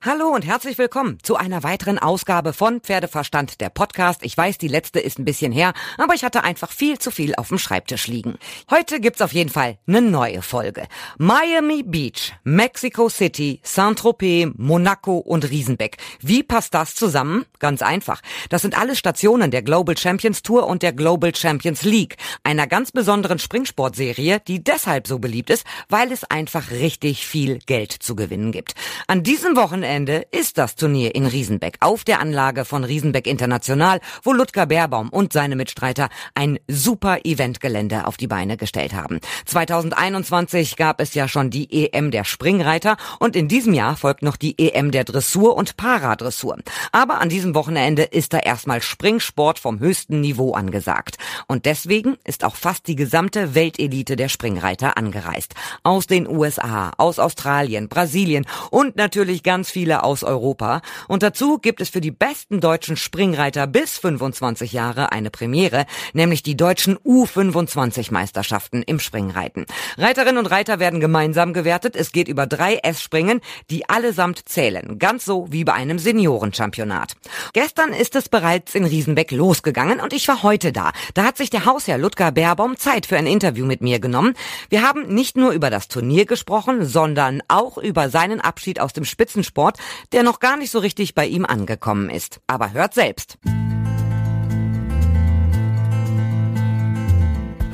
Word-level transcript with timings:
Hallo 0.00 0.28
und 0.28 0.46
herzlich 0.46 0.78
willkommen 0.78 1.18
zu 1.24 1.34
einer 1.34 1.64
weiteren 1.64 1.98
Ausgabe 1.98 2.52
von 2.52 2.80
Pferdeverstand, 2.80 3.60
der 3.60 3.68
Podcast. 3.68 4.20
Ich 4.22 4.38
weiß, 4.38 4.56
die 4.56 4.68
letzte 4.68 5.00
ist 5.00 5.18
ein 5.18 5.24
bisschen 5.24 5.50
her, 5.50 5.72
aber 5.96 6.14
ich 6.14 6.22
hatte 6.22 6.44
einfach 6.44 6.70
viel 6.70 7.00
zu 7.00 7.10
viel 7.10 7.34
auf 7.34 7.48
dem 7.48 7.58
Schreibtisch 7.58 8.06
liegen. 8.06 8.38
Heute 8.70 9.00
gibt's 9.00 9.20
auf 9.20 9.32
jeden 9.32 9.50
Fall 9.50 9.76
eine 9.88 10.00
neue 10.00 10.42
Folge. 10.42 10.86
Miami 11.18 11.82
Beach, 11.82 12.32
Mexico 12.44 13.08
City, 13.08 13.58
Saint-Tropez, 13.64 14.52
Monaco 14.56 15.18
und 15.18 15.50
Riesenbeck. 15.50 15.96
Wie 16.20 16.44
passt 16.44 16.74
das 16.74 16.94
zusammen? 16.94 17.44
Ganz 17.58 17.82
einfach. 17.82 18.22
Das 18.50 18.62
sind 18.62 18.78
alle 18.78 18.94
Stationen 18.94 19.50
der 19.50 19.62
Global 19.62 19.98
Champions 19.98 20.42
Tour 20.42 20.68
und 20.68 20.84
der 20.84 20.92
Global 20.92 21.34
Champions 21.34 21.82
League, 21.82 22.18
einer 22.44 22.68
ganz 22.68 22.92
besonderen 22.92 23.40
Springsportserie, 23.40 24.38
die 24.46 24.62
deshalb 24.62 25.08
so 25.08 25.18
beliebt 25.18 25.50
ist, 25.50 25.66
weil 25.88 26.12
es 26.12 26.22
einfach 26.22 26.70
richtig 26.70 27.26
viel 27.26 27.58
Geld 27.66 27.90
zu 27.90 28.14
gewinnen 28.14 28.52
gibt. 28.52 28.76
An 29.08 29.24
diesem 29.24 29.56
Wochenende 29.56 29.87
Wochenende 29.88 30.26
ist 30.32 30.58
das 30.58 30.76
Turnier 30.76 31.14
in 31.14 31.24
Riesenbeck 31.24 31.78
auf 31.80 32.04
der 32.04 32.20
Anlage 32.20 32.66
von 32.66 32.84
Riesenbeck 32.84 33.26
International, 33.26 34.00
wo 34.22 34.34
Ludger 34.34 34.66
Beerbaum 34.66 35.08
und 35.08 35.32
seine 35.32 35.56
Mitstreiter 35.56 36.10
ein 36.34 36.58
super 36.68 37.20
Eventgelände 37.24 38.06
auf 38.06 38.18
die 38.18 38.26
Beine 38.26 38.58
gestellt 38.58 38.92
haben. 38.92 39.18
2021 39.46 40.76
gab 40.76 41.00
es 41.00 41.14
ja 41.14 41.26
schon 41.26 41.48
die 41.48 41.86
EM 41.90 42.10
der 42.10 42.24
Springreiter 42.24 42.98
und 43.18 43.34
in 43.34 43.48
diesem 43.48 43.72
Jahr 43.72 43.96
folgt 43.96 44.22
noch 44.22 44.36
die 44.36 44.58
EM 44.58 44.90
der 44.90 45.04
Dressur 45.04 45.56
und 45.56 45.78
Paradressur. 45.78 46.58
Aber 46.92 47.22
an 47.22 47.30
diesem 47.30 47.54
Wochenende 47.54 48.02
ist 48.02 48.34
da 48.34 48.40
erstmal 48.40 48.82
Springsport 48.82 49.58
vom 49.58 49.80
höchsten 49.80 50.20
Niveau 50.20 50.52
angesagt. 50.52 51.16
Und 51.46 51.64
deswegen 51.64 52.18
ist 52.24 52.44
auch 52.44 52.56
fast 52.56 52.88
die 52.88 52.96
gesamte 52.96 53.54
Weltelite 53.54 54.16
der 54.16 54.28
Springreiter 54.28 54.98
angereist. 54.98 55.54
Aus 55.82 56.06
den 56.06 56.28
USA, 56.28 56.92
aus 56.98 57.18
Australien, 57.18 57.88
Brasilien 57.88 58.44
und 58.70 58.96
natürlich 58.96 59.42
ganz 59.42 59.70
viel 59.70 59.77
viele 59.78 60.02
aus 60.02 60.24
Europa. 60.24 60.82
Und 61.06 61.22
dazu 61.22 61.58
gibt 61.58 61.80
es 61.80 61.88
für 61.88 62.00
die 62.00 62.10
besten 62.10 62.60
deutschen 62.60 62.96
Springreiter 62.96 63.68
bis 63.68 63.96
25 63.98 64.72
Jahre 64.72 65.12
eine 65.12 65.30
Premiere, 65.30 65.86
nämlich 66.12 66.42
die 66.42 66.56
deutschen 66.56 66.98
U25-Meisterschaften 66.98 68.82
im 68.82 68.98
Springreiten. 68.98 69.66
Reiterinnen 69.96 70.38
und 70.38 70.50
Reiter 70.50 70.80
werden 70.80 70.98
gemeinsam 70.98 71.52
gewertet. 71.52 71.94
Es 71.94 72.10
geht 72.10 72.26
über 72.26 72.48
drei 72.48 72.80
S-Springen, 72.82 73.40
die 73.70 73.88
allesamt 73.88 74.48
zählen. 74.48 74.98
Ganz 74.98 75.24
so 75.24 75.46
wie 75.52 75.62
bei 75.62 75.74
einem 75.74 76.00
Seniorenchampionat. 76.00 77.12
Gestern 77.52 77.92
ist 77.92 78.16
es 78.16 78.28
bereits 78.28 78.74
in 78.74 78.84
Riesenbeck 78.84 79.30
losgegangen 79.30 80.00
und 80.00 80.12
ich 80.12 80.26
war 80.26 80.42
heute 80.42 80.72
da. 80.72 80.90
Da 81.14 81.22
hat 81.22 81.36
sich 81.36 81.50
der 81.50 81.66
Hausherr 81.66 81.98
Ludger 81.98 82.32
Baerbaum 82.32 82.76
Zeit 82.78 83.06
für 83.06 83.16
ein 83.16 83.28
Interview 83.28 83.64
mit 83.64 83.80
mir 83.80 84.00
genommen. 84.00 84.34
Wir 84.70 84.82
haben 84.82 85.06
nicht 85.14 85.36
nur 85.36 85.52
über 85.52 85.70
das 85.70 85.86
Turnier 85.86 86.26
gesprochen, 86.26 86.84
sondern 86.84 87.44
auch 87.46 87.78
über 87.78 88.10
seinen 88.10 88.40
Abschied 88.40 88.80
aus 88.80 88.92
dem 88.92 89.04
Spitzensport 89.04 89.67
Sport, 89.68 89.78
der 90.12 90.22
noch 90.22 90.40
gar 90.40 90.56
nicht 90.56 90.70
so 90.70 90.78
richtig 90.78 91.14
bei 91.14 91.26
ihm 91.26 91.44
angekommen 91.44 92.10
ist. 92.10 92.40
Aber 92.46 92.72
hört 92.72 92.94
selbst. 92.94 93.38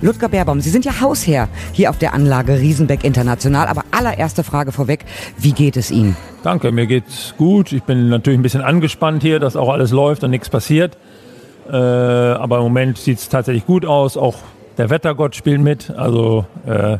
Ludger 0.00 0.28
Baerbaum, 0.28 0.60
Sie 0.60 0.68
sind 0.68 0.84
ja 0.84 1.00
Hausherr 1.00 1.48
hier 1.72 1.88
auf 1.88 1.96
der 1.96 2.12
Anlage 2.12 2.58
Riesenbeck 2.58 3.04
International. 3.04 3.68
Aber 3.68 3.84
allererste 3.90 4.44
Frage 4.44 4.70
vorweg, 4.72 5.04
wie 5.38 5.52
geht 5.52 5.76
es 5.78 5.90
Ihnen? 5.90 6.14
Danke, 6.42 6.72
mir 6.72 6.86
geht's 6.86 7.34
gut. 7.38 7.72
Ich 7.72 7.84
bin 7.84 8.10
natürlich 8.10 8.38
ein 8.38 8.42
bisschen 8.42 8.60
angespannt 8.60 9.22
hier, 9.22 9.40
dass 9.40 9.56
auch 9.56 9.70
alles 9.70 9.92
läuft 9.92 10.22
und 10.22 10.30
nichts 10.30 10.50
passiert. 10.50 10.98
Äh, 11.66 11.74
aber 11.74 12.58
im 12.58 12.64
Moment 12.64 12.98
sieht 12.98 13.18
es 13.18 13.30
tatsächlich 13.30 13.64
gut 13.64 13.86
aus. 13.86 14.18
Auch 14.18 14.36
der 14.76 14.90
Wettergott 14.90 15.36
spielt 15.36 15.62
mit. 15.62 15.88
Also 15.90 16.44
äh, 16.66 16.98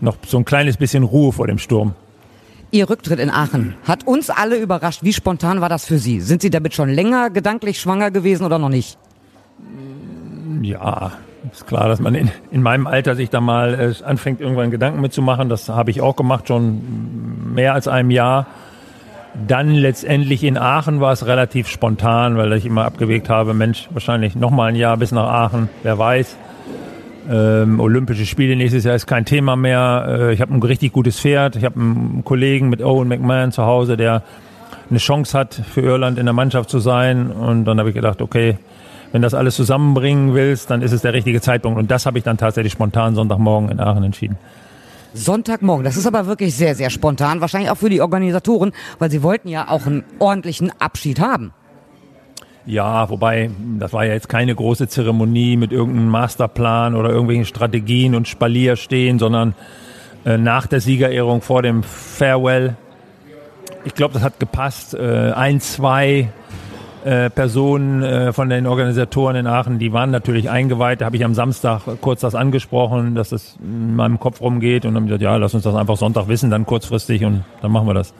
noch 0.00 0.16
so 0.26 0.36
ein 0.36 0.44
kleines 0.44 0.76
bisschen 0.76 1.04
Ruhe 1.04 1.32
vor 1.32 1.46
dem 1.46 1.56
Sturm. 1.56 1.94
Ihr 2.74 2.88
Rücktritt 2.88 3.18
in 3.18 3.28
Aachen 3.28 3.74
hat 3.86 4.06
uns 4.06 4.30
alle 4.30 4.56
überrascht. 4.56 5.00
Wie 5.02 5.12
spontan 5.12 5.60
war 5.60 5.68
das 5.68 5.84
für 5.84 5.98
Sie? 5.98 6.22
Sind 6.22 6.40
Sie 6.40 6.48
damit 6.48 6.72
schon 6.72 6.88
länger 6.88 7.28
gedanklich 7.28 7.78
schwanger 7.78 8.10
gewesen 8.10 8.46
oder 8.46 8.58
noch 8.58 8.70
nicht? 8.70 8.96
Ja, 10.62 11.12
ist 11.52 11.66
klar, 11.66 11.88
dass 11.88 12.00
man 12.00 12.14
in, 12.14 12.30
in 12.50 12.62
meinem 12.62 12.86
Alter 12.86 13.14
sich 13.14 13.28
da 13.28 13.42
mal 13.42 13.74
äh, 13.74 14.04
anfängt, 14.04 14.40
irgendwann 14.40 14.70
Gedanken 14.70 15.02
mitzumachen. 15.02 15.50
Das 15.50 15.68
habe 15.68 15.90
ich 15.90 16.00
auch 16.00 16.16
gemacht, 16.16 16.48
schon 16.48 17.52
mehr 17.54 17.74
als 17.74 17.88
einem 17.88 18.10
Jahr. 18.10 18.46
Dann 19.46 19.72
letztendlich 19.72 20.42
in 20.42 20.56
Aachen 20.56 21.02
war 21.02 21.12
es 21.12 21.26
relativ 21.26 21.68
spontan, 21.68 22.38
weil 22.38 22.54
ich 22.54 22.64
immer 22.64 22.86
abgewegt 22.86 23.28
habe, 23.28 23.52
Mensch, 23.52 23.88
wahrscheinlich 23.90 24.34
noch 24.34 24.50
mal 24.50 24.70
ein 24.70 24.76
Jahr 24.76 24.96
bis 24.96 25.12
nach 25.12 25.28
Aachen, 25.28 25.68
wer 25.82 25.98
weiß. 25.98 26.38
Ähm, 27.30 27.78
Olympische 27.80 28.26
Spiele 28.26 28.56
nächstes 28.56 28.84
Jahr 28.84 28.94
ist 28.94 29.06
kein 29.06 29.24
Thema 29.24 29.56
mehr. 29.56 30.06
Äh, 30.08 30.32
ich 30.34 30.40
habe 30.40 30.52
ein 30.54 30.62
richtig 30.62 30.92
gutes 30.92 31.20
Pferd. 31.20 31.56
Ich 31.56 31.64
habe 31.64 31.78
einen 31.78 32.22
Kollegen 32.24 32.68
mit 32.68 32.82
Owen 32.82 33.08
McMahon 33.08 33.52
zu 33.52 33.64
Hause, 33.64 33.96
der 33.96 34.22
eine 34.90 34.98
Chance 34.98 35.38
hat, 35.38 35.54
für 35.54 35.80
Irland 35.80 36.18
in 36.18 36.26
der 36.26 36.32
Mannschaft 36.32 36.68
zu 36.68 36.78
sein. 36.78 37.30
Und 37.30 37.64
dann 37.64 37.78
habe 37.78 37.90
ich 37.90 37.94
gedacht, 37.94 38.20
okay, 38.20 38.58
wenn 39.12 39.22
das 39.22 39.34
alles 39.34 39.54
zusammenbringen 39.56 40.34
willst, 40.34 40.70
dann 40.70 40.82
ist 40.82 40.92
es 40.92 41.02
der 41.02 41.12
richtige 41.12 41.40
Zeitpunkt. 41.40 41.78
Und 41.78 41.90
das 41.90 42.06
habe 42.06 42.18
ich 42.18 42.24
dann 42.24 42.38
tatsächlich 42.38 42.72
spontan 42.72 43.14
Sonntagmorgen 43.14 43.70
in 43.70 43.78
Aachen 43.78 44.02
entschieden. 44.02 44.36
Sonntagmorgen, 45.14 45.84
das 45.84 45.98
ist 45.98 46.06
aber 46.06 46.26
wirklich 46.26 46.56
sehr, 46.56 46.74
sehr 46.74 46.88
spontan. 46.88 47.40
Wahrscheinlich 47.42 47.70
auch 47.70 47.76
für 47.76 47.90
die 47.90 48.00
Organisatoren, 48.00 48.72
weil 48.98 49.10
sie 49.10 49.22
wollten 49.22 49.48
ja 49.48 49.68
auch 49.68 49.86
einen 49.86 50.04
ordentlichen 50.18 50.72
Abschied 50.80 51.20
haben. 51.20 51.52
Ja, 52.64 53.10
wobei, 53.10 53.50
das 53.78 53.92
war 53.92 54.04
ja 54.04 54.12
jetzt 54.12 54.28
keine 54.28 54.54
große 54.54 54.88
Zeremonie 54.88 55.56
mit 55.56 55.72
irgendeinem 55.72 56.08
Masterplan 56.08 56.94
oder 56.94 57.10
irgendwelchen 57.10 57.44
Strategien 57.44 58.14
und 58.14 58.28
Spalier 58.28 58.76
stehen, 58.76 59.18
sondern 59.18 59.54
äh, 60.24 60.38
nach 60.38 60.68
der 60.68 60.80
Siegerehrung 60.80 61.42
vor 61.42 61.62
dem 61.62 61.82
Farewell. 61.82 62.76
Ich 63.84 63.94
glaube, 63.94 64.14
das 64.14 64.22
hat 64.22 64.38
gepasst. 64.38 64.94
Äh, 64.94 65.32
ein, 65.32 65.60
zwei 65.60 66.28
äh, 67.04 67.30
Personen 67.30 68.04
äh, 68.04 68.32
von 68.32 68.48
den 68.48 68.68
Organisatoren 68.68 69.34
in 69.34 69.46
Aachen, 69.48 69.80
die 69.80 69.92
waren 69.92 70.12
natürlich 70.12 70.48
eingeweiht. 70.48 71.00
Da 71.00 71.06
habe 71.06 71.16
ich 71.16 71.24
am 71.24 71.34
Samstag 71.34 71.82
kurz 72.00 72.20
das 72.20 72.36
angesprochen, 72.36 73.16
dass 73.16 73.30
das 73.30 73.56
in 73.60 73.96
meinem 73.96 74.20
Kopf 74.20 74.40
rumgeht 74.40 74.86
und 74.86 74.94
dann 74.94 75.06
gesagt, 75.06 75.22
ja, 75.22 75.34
lass 75.34 75.52
uns 75.52 75.64
das 75.64 75.74
einfach 75.74 75.96
Sonntag 75.96 76.28
wissen, 76.28 76.48
dann 76.48 76.64
kurzfristig 76.64 77.24
und 77.24 77.42
dann 77.60 77.72
machen 77.72 77.88
wir 77.88 77.94
das. 77.94 78.14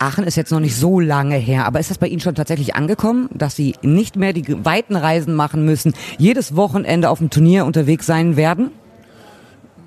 Aachen 0.00 0.24
ist 0.24 0.36
jetzt 0.36 0.50
noch 0.50 0.60
nicht 0.60 0.76
so 0.76 0.98
lange 0.98 1.36
her, 1.36 1.66
aber 1.66 1.78
ist 1.78 1.90
das 1.90 1.98
bei 1.98 2.06
Ihnen 2.06 2.20
schon 2.20 2.34
tatsächlich 2.34 2.74
angekommen, 2.74 3.28
dass 3.34 3.54
Sie 3.54 3.74
nicht 3.82 4.16
mehr 4.16 4.32
die 4.32 4.64
weiten 4.64 4.96
Reisen 4.96 5.34
machen 5.34 5.64
müssen, 5.64 5.92
jedes 6.16 6.56
Wochenende 6.56 7.10
auf 7.10 7.18
dem 7.18 7.30
Turnier 7.30 7.66
unterwegs 7.66 8.06
sein 8.06 8.36
werden? 8.36 8.70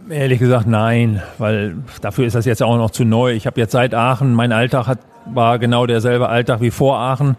Ehrlich 0.10 0.40
gesagt 0.40 0.68
nein, 0.68 1.22
weil 1.38 1.78
dafür 2.02 2.26
ist 2.26 2.36
das 2.36 2.46
jetzt 2.46 2.62
auch 2.62 2.78
noch 2.78 2.92
zu 2.92 3.06
neu. 3.06 3.34
Ich 3.34 3.48
habe 3.48 3.60
jetzt 3.60 3.72
seit 3.72 3.96
Aachen, 3.96 4.34
mein 4.34 4.52
Alltag 4.52 4.86
hat, 4.86 5.00
war 5.26 5.58
genau 5.60 5.86
derselbe 5.86 6.30
Alltag 6.30 6.62
wie 6.62 6.72
vor 6.72 7.00
Aachen. 7.00 7.36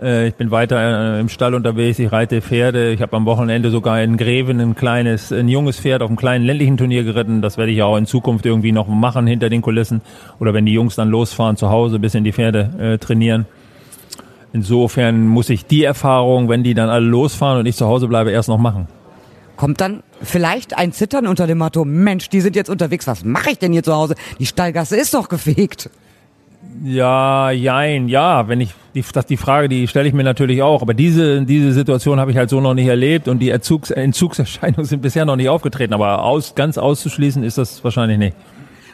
Äh, 0.00 0.28
ich 0.28 0.34
bin 0.34 0.50
weiter 0.50 1.16
äh, 1.16 1.20
im 1.20 1.28
Stall 1.28 1.54
unterwegs, 1.54 1.98
ich 1.98 2.12
reite 2.12 2.42
Pferde. 2.42 2.92
Ich 2.92 3.02
habe 3.02 3.16
am 3.16 3.24
Wochenende 3.26 3.70
sogar 3.70 4.02
in 4.02 4.16
Greven 4.16 4.60
ein 4.60 4.74
kleines, 4.74 5.32
ein 5.32 5.48
junges 5.48 5.80
Pferd 5.80 6.02
auf 6.02 6.08
einem 6.08 6.16
kleinen 6.16 6.44
ländlichen 6.44 6.76
Turnier 6.76 7.04
geritten. 7.04 7.42
Das 7.42 7.58
werde 7.58 7.72
ich 7.72 7.78
ja 7.78 7.86
auch 7.86 7.96
in 7.96 8.06
Zukunft 8.06 8.46
irgendwie 8.46 8.72
noch 8.72 8.88
machen 8.88 9.26
hinter 9.26 9.48
den 9.48 9.62
Kulissen. 9.62 10.00
Oder 10.38 10.54
wenn 10.54 10.66
die 10.66 10.72
Jungs 10.72 10.96
dann 10.96 11.08
losfahren 11.08 11.56
zu 11.56 11.70
Hause, 11.70 11.98
bisschen 11.98 12.24
die 12.24 12.32
Pferde 12.32 12.70
äh, 12.78 12.98
trainieren. 12.98 13.46
Insofern 14.52 15.26
muss 15.26 15.50
ich 15.50 15.66
die 15.66 15.84
Erfahrung, 15.84 16.48
wenn 16.48 16.62
die 16.62 16.74
dann 16.74 16.88
alle 16.88 17.04
losfahren 17.04 17.58
und 17.60 17.66
ich 17.66 17.76
zu 17.76 17.86
Hause 17.86 18.08
bleibe, 18.08 18.30
erst 18.30 18.48
noch 18.48 18.58
machen. 18.58 18.88
Kommt 19.56 19.80
dann 19.80 20.02
vielleicht 20.22 20.76
ein 20.76 20.92
Zittern 20.92 21.26
unter 21.26 21.46
dem 21.46 21.58
Motto, 21.58 21.84
Mensch, 21.84 22.28
die 22.28 22.40
sind 22.40 22.56
jetzt 22.56 22.68
unterwegs, 22.70 23.06
was 23.06 23.24
mache 23.24 23.50
ich 23.50 23.58
denn 23.58 23.72
hier 23.72 23.82
zu 23.82 23.94
Hause? 23.94 24.14
Die 24.38 24.46
Stallgasse 24.46 24.96
ist 24.96 25.14
doch 25.14 25.28
gefegt. 25.28 25.90
Ja, 26.84 27.50
jein, 27.50 28.08
ja, 28.08 28.48
wenn 28.48 28.60
ich 28.60 28.74
die, 28.96 29.04
das 29.12 29.26
die 29.26 29.36
Frage, 29.36 29.68
die 29.68 29.86
stelle 29.86 30.08
ich 30.08 30.14
mir 30.14 30.24
natürlich 30.24 30.62
auch, 30.62 30.80
aber 30.80 30.94
diese 30.94 31.42
diese 31.42 31.72
Situation 31.72 32.18
habe 32.18 32.30
ich 32.30 32.36
halt 32.36 32.48
so 32.48 32.60
noch 32.60 32.74
nicht 32.74 32.86
erlebt 32.86 33.28
und 33.28 33.40
die 33.40 33.50
Erzugs, 33.50 33.90
Entzugserscheinungen 33.90 34.86
sind 34.86 35.02
bisher 35.02 35.24
noch 35.26 35.36
nicht 35.36 35.50
aufgetreten, 35.50 35.92
aber 35.92 36.24
aus, 36.24 36.54
ganz 36.54 36.78
auszuschließen 36.78 37.42
ist 37.44 37.58
das 37.58 37.84
wahrscheinlich 37.84 38.18
nicht. 38.18 38.36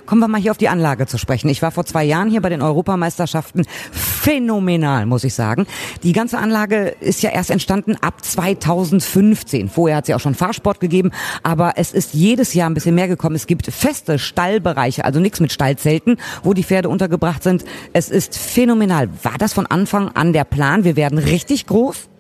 Kommen 0.07 0.21
wir 0.21 0.29
mal 0.29 0.41
hier 0.41 0.51
auf 0.51 0.59
die 0.59 0.69
Anlage 0.69 1.07
zu 1.07 1.19
sprechen. 1.19 1.49
Ich 1.49 1.63
war 1.63 1.71
vor 1.71 1.85
zwei 1.85 2.05
Jahren 2.05 2.29
hier 2.29 2.43
bei 2.43 2.49
den 2.49 2.63
Europameisterschaften. 2.63 3.65
Phänomenal, 3.93 5.07
muss 5.07 5.25
ich 5.25 5.35
sagen. 5.35 5.67
Die 6.03 6.13
ganze 6.13 6.39
Anlage 6.39 6.89
ist 7.01 7.23
ja 7.23 7.31
erst 7.31 7.51
entstanden 7.51 7.97
ab 8.01 8.25
2015. 8.25 9.69
Vorher 9.69 9.99
hat 9.99 10.07
sie 10.07 10.15
auch 10.15 10.21
schon 10.21 10.35
Fahrsport 10.35 10.81
gegeben, 10.81 11.13
aber 11.43 11.75
es 11.77 11.93
ist 11.93 12.15
jedes 12.15 12.55
Jahr 12.55 12.69
ein 12.69 12.75
bisschen 12.75 12.95
mehr 12.95 13.09
gekommen. 13.09 13.37
Es 13.37 13.47
gibt 13.47 13.67
feste 13.67 14.19
Stallbereiche, 14.19 15.05
also 15.05 15.21
nichts 15.21 15.41
mit 15.41 15.53
Stallzelten, 15.53 16.19
wo 16.43 16.53
die 16.53 16.65
Pferde 16.65 16.89
untergebracht 16.89 17.43
sind. 17.43 17.65
Es 17.93 18.11
ist 18.11 18.37
phänomenal. 18.37 19.09
War 19.23 19.39
das 19.39 19.53
von 19.53 19.67
Anfang 19.67 20.09
an 20.09 20.33
der 20.33 20.45
Plan? 20.45 20.85
Wir 20.85 20.97
werden 20.97 21.19
richtig 21.19 21.67
groß? 21.67 22.12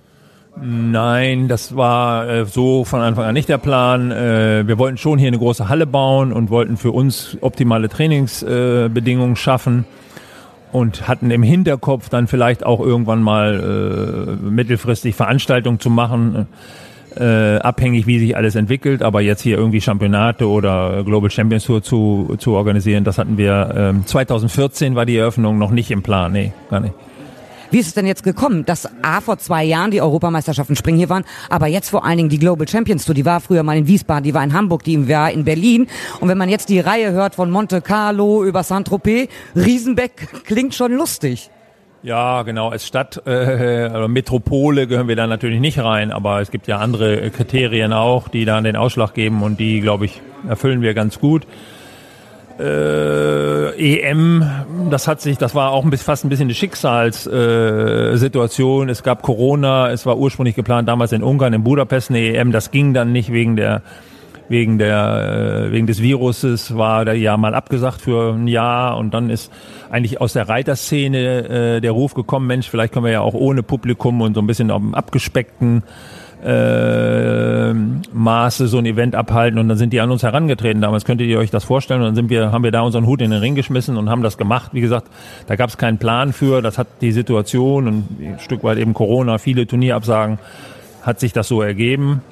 Nein, 0.61 1.49
das 1.49 1.77
war 1.77 2.29
äh, 2.29 2.45
so 2.45 2.85
von 2.85 3.01
Anfang 3.01 3.25
an 3.25 3.35
nicht 3.35 3.49
der 3.49 3.59
Plan. 3.59 4.11
Äh, 4.11 4.67
wir 4.67 4.79
wollten 4.79 4.99
schon 4.99 5.19
hier 5.19 5.29
eine 5.29 5.39
große 5.39 5.69
Halle 5.69 5.87
bauen 5.87 6.33
und 6.33 6.51
wollten 6.51 6.77
für 6.77 6.93
uns 6.93 7.39
optimale 7.41 7.89
Trainingsbedingungen 7.89 9.33
äh, 9.33 9.37
schaffen 9.37 9.87
und 10.71 11.09
hatten 11.09 11.31
im 11.31 11.43
Hinterkopf 11.43 12.09
dann 12.11 12.27
vielleicht 12.27 12.65
auch 12.65 12.81
irgendwann 12.81 13.23
mal 13.23 14.39
äh, 14.41 14.45
mittelfristig 14.45 15.15
Veranstaltungen 15.15 15.81
zu 15.81 15.91
machen. 15.91 16.47
äh, 17.17 17.59
abhängig, 17.59 18.07
wie 18.07 18.19
sich 18.19 18.37
alles 18.37 18.55
entwickelt. 18.55 19.03
Aber 19.03 19.21
jetzt 19.21 19.43
hier 19.43 19.59
irgendwie 19.59 19.81
Championate 19.81 20.49
oder 20.49 21.03
Global 21.05 21.31
Champions 21.31 21.65
Tour 21.65 21.83
zu, 21.83 22.37
zu 22.39 22.53
organisieren, 22.53 23.05
das 23.05 23.19
hatten 23.19 23.37
wir 23.37 23.73
ähm, 23.77 24.07
2014 24.07 24.95
war 24.95 25.07
die 25.07 25.17
Eröffnung 25.17 25.59
noch 25.59 25.71
nicht 25.71 25.91
im 25.91 26.03
Plan. 26.03 26.33
Nee, 26.33 26.53
gar 26.71 26.81
nicht. 26.81 26.95
Wie 27.73 27.79
ist 27.79 27.87
es 27.87 27.95
denn 27.95 28.07
jetzt 28.07 28.23
gekommen, 28.23 28.67
dass 28.67 28.87
A 29.03 29.23
vor 29.23 29.39
zwei 29.39 29.65
Jahren 29.65 29.91
die 29.91 30.03
Europameisterschaften 30.03 30.77
Springen 30.77 30.99
hier 30.99 31.09
waren, 31.09 31.25
aber 31.49 31.69
jetzt 31.69 31.89
vor 31.89 32.05
allen 32.05 32.19
Dingen 32.19 32.29
die 32.29 32.39
Global 32.39 32.69
Champions 32.69 33.07
Tour, 33.07 33.15
die 33.15 33.25
war 33.25 33.41
früher 33.41 33.63
mal 33.63 33.79
in 33.79 33.87
Wiesbaden, 33.87 34.25
die 34.25 34.35
war 34.35 34.45
in 34.45 34.53
Hamburg, 34.53 34.85
die 34.85 35.09
war 35.09 35.31
in 35.31 35.45
Berlin. 35.45 35.87
Und 36.21 36.29
wenn 36.29 36.37
man 36.37 36.51
jetzt 36.51 36.69
die 36.69 36.81
Reihe 36.81 37.13
hört 37.13 37.35
von 37.35 37.51
Monte 37.51 37.81
Carlo 37.81 38.45
über 38.45 38.63
Saint-Tropez, 38.63 39.31
Riesenbeck 39.57 40.45
klingt 40.45 40.75
schon 40.75 40.93
lustig. 40.93 41.49
Ja, 42.03 42.43
genau. 42.43 42.69
Als 42.69 42.87
Stadt, 42.87 43.23
äh, 43.25 43.89
oder 43.89 44.07
Metropole 44.07 44.87
gehören 44.87 45.09
wir 45.09 45.17
da 45.17 45.27
natürlich 45.27 45.61
nicht 45.61 45.79
rein, 45.79 46.13
aber 46.13 46.43
es 46.43 46.51
gibt 46.51 46.67
ja 46.67 46.77
andere 46.77 47.31
Kriterien 47.31 47.95
auch, 47.95 48.29
die 48.29 48.45
da 48.45 48.61
den 48.61 48.77
Ausschlag 48.77 49.15
geben 49.15 49.43
und 49.43 49.59
die, 49.59 49.81
glaube 49.81 50.05
ich, 50.05 50.21
erfüllen 50.47 50.83
wir 50.83 50.93
ganz 50.93 51.19
gut 51.21 51.47
äh, 52.59 54.01
EM, 54.01 54.45
das 54.91 55.07
hat 55.09 55.21
sich, 55.21 55.37
das 55.39 55.55
war 55.55 55.71
auch 55.71 55.85
ein 55.85 55.91
bisschen, 55.91 56.07
fast 56.07 56.25
ein 56.25 56.29
bisschen 56.29 56.47
eine 56.47 56.55
Schicksalssituation. 56.55 58.89
Äh, 58.89 58.93
es 58.93 59.03
gab 59.03 59.23
Corona, 59.23 59.91
es 59.91 60.07
war 60.07 60.17
ursprünglich 60.19 60.55
geplant 60.55 60.89
damals 60.89 61.13
in 61.13 61.23
Ungarn, 61.23 61.53
in 61.53 61.63
Budapest 61.65 62.09
eine 62.11 62.21
EM, 62.21 62.53
das 62.53 62.71
ging 62.71 62.95
dann 62.95 63.13
nicht 63.13 63.31
wegen 63.33 63.57
der 63.57 63.83
wegen 64.49 64.79
der 64.79 65.67
äh, 65.69 65.73
wegen 65.73 65.87
des 65.87 66.03
Viruses 66.03 66.77
war 66.77 67.05
der 67.05 67.15
ja 67.15 67.37
mal 67.37 67.55
abgesagt 67.55 68.01
für 68.03 68.35
ein 68.35 68.49
Jahr 68.49 68.99
und 68.99 69.15
dann 69.15 69.31
ist 69.31 69.51
eigentlich 69.91 70.21
aus 70.21 70.33
der 70.35 70.49
Reiterszene 70.49 71.77
äh, 71.77 71.81
der 71.81 71.93
Ruf 71.93 72.15
gekommen, 72.15 72.49
Mensch, 72.49 72.69
vielleicht 72.69 72.93
können 72.93 73.07
wir 73.07 73.13
ja 73.13 73.21
auch 73.21 73.35
ohne 73.35 73.63
Publikum 73.63 74.21
und 74.21 74.35
so 74.35 74.41
ein 74.41 74.47
bisschen 74.47 74.71
auf 74.71 74.83
dem 74.83 74.95
abgespeckten 74.95 75.83
äh, 76.45 77.73
Maße 77.73 78.67
so 78.67 78.79
ein 78.79 78.87
Event 78.87 79.15
abhalten 79.15 79.59
und 79.59 79.69
dann 79.69 79.79
sind 79.79 79.93
die 79.93 80.01
an 80.01 80.11
uns 80.11 80.23
herangetreten 80.23 80.83
damals. 80.83 81.05
Könntet 81.05 81.29
ihr 81.29 81.39
euch 81.39 81.51
das 81.51 81.65
vorstellen? 81.65 82.01
Und 82.01 82.07
dann 82.09 82.15
sind 82.15 82.31
wir, 82.31 82.51
haben 82.51 82.65
wir 82.65 82.73
da 82.73 82.81
unseren 82.81 83.07
Hut 83.07 83.23
in 83.23 83.31
den 83.31 83.41
Ring 83.41 83.55
geschmissen 83.55 83.97
und 83.97 84.11
haben 84.11 84.23
das 84.23 84.39
gemacht. 84.39 84.71
Wie 84.73 84.81
gesagt, 84.81 85.07
da 85.47 85.57
gab 85.57 85.71
es 85.71 85.79
keinen 85.79 85.99
Plan 85.99 86.33
für. 86.33 86.61
Das 86.61 86.79
hat 86.79 86.89
die 87.01 87.13
Situation 87.13 87.87
und 87.87 88.21
ein 88.21 88.39
Stück 88.41 88.65
weit 88.65 88.79
eben 88.79 88.93
Corona, 88.93 89.39
viele 89.39 89.67
Turnierabsagen, 89.67 90.39
hat 91.03 91.21
sich 91.21 91.33
das 91.33 91.49
so 91.49 91.63
ergeben. 91.63 92.23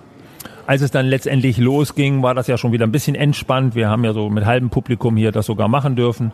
Als 0.67 0.83
es 0.83 0.91
dann 0.91 1.07
letztendlich 1.07 1.59
losging, 1.59 2.23
war 2.23 2.35
das 2.35 2.47
ja 2.47 2.57
schon 2.57 2.73
wieder 2.73 2.87
ein 2.87 2.93
bisschen 2.93 3.15
entspannt. 3.15 3.75
Wir 3.75 3.89
haben 3.89 4.05
ja 4.05 4.13
so 4.13 4.29
mit 4.29 4.45
halbem 4.45 4.71
Publikum 4.71 5.17
hier 5.17 5.33
das 5.33 5.47
sogar 5.47 5.69
machen 5.69 5.97
dürfen. 5.97 6.33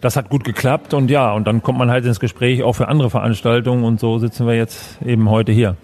Das 0.00 0.16
hat 0.16 0.28
gut 0.28 0.44
geklappt 0.44 0.94
und 0.94 1.10
ja, 1.10 1.32
und 1.32 1.46
dann 1.46 1.62
kommt 1.62 1.78
man 1.78 1.90
halt 1.90 2.04
ins 2.04 2.20
Gespräch 2.20 2.62
auch 2.62 2.72
für 2.72 2.88
andere 2.88 3.10
Veranstaltungen 3.10 3.84
und 3.84 4.00
so 4.00 4.18
sitzen 4.18 4.46
wir 4.46 4.54
jetzt 4.54 4.98
eben 5.04 5.28
heute 5.28 5.52
hier. 5.52 5.76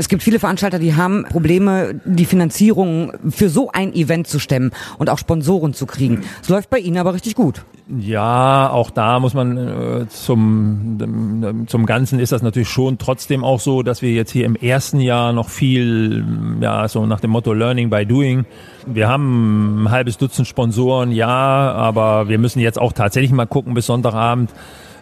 Es 0.00 0.08
gibt 0.08 0.22
viele 0.22 0.38
Veranstalter, 0.38 0.78
die 0.78 0.94
haben 0.94 1.24
Probleme, 1.24 2.00
die 2.04 2.24
Finanzierung 2.24 3.12
für 3.30 3.48
so 3.48 3.72
ein 3.72 3.92
Event 3.92 4.28
zu 4.28 4.38
stemmen 4.38 4.70
und 4.96 5.10
auch 5.10 5.18
Sponsoren 5.18 5.74
zu 5.74 5.86
kriegen. 5.86 6.20
Es 6.40 6.48
läuft 6.48 6.70
bei 6.70 6.78
Ihnen 6.78 6.98
aber 6.98 7.14
richtig 7.14 7.34
gut. 7.34 7.64
Ja, 7.98 8.70
auch 8.70 8.90
da 8.90 9.18
muss 9.18 9.34
man 9.34 9.56
äh, 9.56 10.08
zum, 10.08 11.64
zum 11.66 11.84
Ganzen 11.84 12.20
ist 12.20 12.30
das 12.30 12.42
natürlich 12.42 12.68
schon 12.68 12.98
trotzdem 12.98 13.42
auch 13.42 13.58
so, 13.58 13.82
dass 13.82 14.00
wir 14.00 14.12
jetzt 14.12 14.30
hier 14.30 14.44
im 14.44 14.54
ersten 14.54 15.00
Jahr 15.00 15.32
noch 15.32 15.48
viel, 15.48 16.24
ja, 16.60 16.86
so 16.86 17.04
nach 17.04 17.18
dem 17.18 17.30
Motto 17.30 17.52
Learning 17.52 17.90
by 17.90 18.06
Doing. 18.06 18.44
Wir 18.86 19.08
haben 19.08 19.82
ein 19.82 19.90
halbes 19.90 20.16
Dutzend 20.16 20.46
Sponsoren, 20.46 21.10
ja, 21.10 21.26
aber 21.28 22.28
wir 22.28 22.38
müssen 22.38 22.60
jetzt 22.60 22.78
auch 22.78 22.92
tatsächlich 22.92 23.32
mal 23.32 23.46
gucken 23.46 23.74
bis 23.74 23.86
Sonntagabend, 23.86 24.50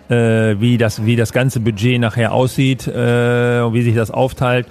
äh, 0.08 0.60
wie, 0.60 0.78
das, 0.78 1.04
wie 1.04 1.16
das 1.16 1.32
ganze 1.32 1.60
Budget 1.60 2.00
nachher 2.00 2.32
aussieht 2.32 2.86
äh, 2.86 3.60
und 3.60 3.74
wie 3.74 3.82
sich 3.82 3.94
das 3.94 4.10
aufteilt. 4.10 4.66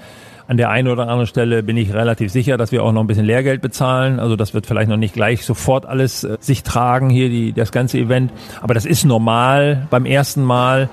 An 0.47 0.57
der 0.57 0.69
einen 0.69 0.87
oder 0.89 1.03
anderen 1.03 1.25
Stelle 1.25 1.63
bin 1.63 1.75
ich 1.75 1.91
relativ 1.91 2.31
sicher, 2.31 2.55
dass 2.57 2.71
wir 2.71 2.83
auch 2.83 2.91
noch 2.91 3.01
ein 3.01 3.07
bisschen 3.07 3.25
Lehrgeld 3.25 3.61
bezahlen. 3.61 4.19
Also 4.19 4.35
das 4.35 4.53
wird 4.53 4.67
vielleicht 4.67 4.89
noch 4.89 4.97
nicht 4.97 5.15
gleich 5.15 5.43
sofort 5.43 5.87
alles 5.87 6.23
äh, 6.23 6.37
sich 6.39 6.63
tragen, 6.63 7.09
hier 7.09 7.29
die, 7.29 7.51
das 7.51 7.71
ganze 7.71 7.97
Event. 7.97 8.31
Aber 8.61 8.73
das 8.73 8.85
ist 8.85 9.05
normal 9.05 9.87
beim 9.89 10.05
ersten 10.05 10.43
Mal 10.43 10.89